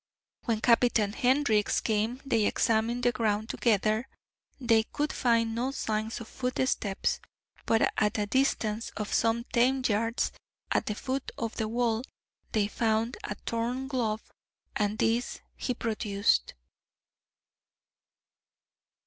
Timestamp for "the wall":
11.57-12.01